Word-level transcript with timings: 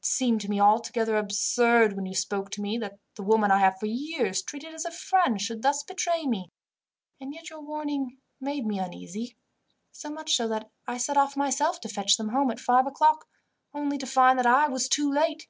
It 0.00 0.04
seemed 0.04 0.40
to 0.40 0.50
me 0.50 0.58
altogether 0.60 1.16
absurd, 1.16 1.92
when 1.92 2.04
you 2.04 2.12
spoke 2.16 2.50
to 2.50 2.60
me, 2.60 2.76
that 2.78 2.98
the 3.14 3.22
woman 3.22 3.52
I 3.52 3.58
have 3.60 3.78
for 3.78 3.86
years 3.86 4.42
treated 4.42 4.74
as 4.74 4.84
a 4.84 4.90
friend 4.90 5.40
should 5.40 5.62
thus 5.62 5.84
betray 5.84 6.26
me. 6.26 6.48
And 7.20 7.32
yet 7.32 7.50
your 7.50 7.60
warning 7.60 8.18
made 8.40 8.66
me 8.66 8.80
uneasy, 8.80 9.36
so 9.92 10.10
much 10.10 10.34
so 10.34 10.48
that 10.48 10.68
I 10.88 10.98
set 10.98 11.16
off 11.16 11.36
myself 11.36 11.80
to 11.82 11.88
fetch 11.88 12.16
them 12.16 12.30
home 12.30 12.50
at 12.50 12.58
five 12.58 12.88
o'clock, 12.88 13.28
only 13.72 13.96
to 13.98 14.06
find 14.08 14.36
that 14.40 14.44
I 14.46 14.66
was 14.66 14.88
too 14.88 15.08
late. 15.08 15.46